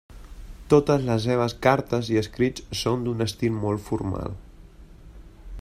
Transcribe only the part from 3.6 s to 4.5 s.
molt formal.